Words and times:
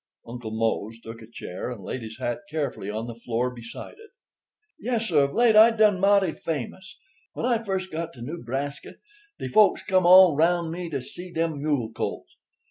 Uncle 0.25 0.49
Mose 0.49 0.99
took 0.99 1.21
a 1.21 1.29
chair 1.31 1.69
and 1.69 1.83
laid 1.83 2.01
his 2.01 2.17
hat 2.17 2.39
carefully 2.49 2.89
on 2.89 3.05
the 3.05 3.13
floor 3.13 3.53
beside 3.53 3.99
it. 3.99 4.09
"Yessir; 4.79 5.19
of 5.25 5.31
late 5.35 5.55
I 5.55 5.69
done 5.69 5.99
mouty 5.99 6.31
famous. 6.31 6.97
When 7.33 7.45
I 7.45 7.63
first 7.63 7.91
got 7.91 8.11
to 8.13 8.21
Newbraska, 8.23 8.95
dey 9.37 9.47
folks 9.47 9.83
come 9.83 10.07
all 10.07 10.35
roun' 10.35 10.71
me 10.71 10.89
to 10.89 11.01
see 11.01 11.31
dem 11.31 11.61
mule 11.61 11.91
colts. 11.91 12.35